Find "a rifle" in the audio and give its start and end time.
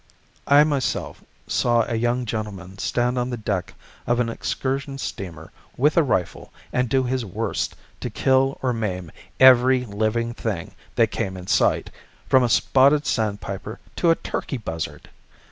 5.95-6.51